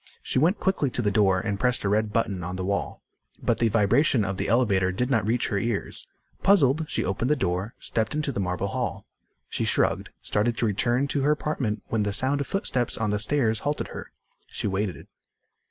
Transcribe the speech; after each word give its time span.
She 0.23 0.39
went 0.39 0.59
quickly 0.59 0.89
to 0.89 1.01
the 1.03 1.11
door 1.11 1.39
and 1.39 1.59
pressed 1.59 1.83
a 1.83 1.87
red 1.89 2.11
button 2.11 2.43
on 2.43 2.55
the 2.55 2.65
wall. 2.65 3.03
But 3.39 3.59
the 3.59 3.69
vibration 3.69 4.25
of 4.25 4.37
the 4.37 4.47
elevator 4.47 4.91
did 4.91 5.11
not 5.11 5.27
reach 5.27 5.49
her 5.49 5.59
ears. 5.59 6.07
Puzzled, 6.41 6.87
she 6.89 7.05
opened 7.05 7.29
the 7.29 7.35
door, 7.35 7.75
stepped 7.77 8.15
into 8.15 8.31
the 8.31 8.39
marble 8.39 8.69
hall. 8.69 9.05
She 9.47 9.63
shrugged, 9.63 10.09
started 10.23 10.57
to 10.57 10.65
return 10.65 11.07
to 11.09 11.21
her 11.21 11.31
apartment 11.31 11.83
when 11.89 12.01
the 12.01 12.13
sound 12.13 12.41
of 12.41 12.47
footsteps 12.47 12.97
on 12.97 13.11
the 13.11 13.19
stairs 13.19 13.59
halted 13.59 13.89
her. 13.89 14.11
She 14.47 14.65
waited. 14.65 15.05